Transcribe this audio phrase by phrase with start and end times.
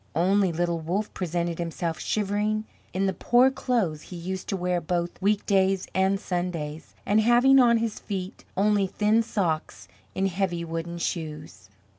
[0.15, 5.21] Only little Wolff presented himself shivering in the poor clothes he used to wear both
[5.21, 11.69] weekdays and Sundays and having on his feet only thin socks in heavy wooden shoes.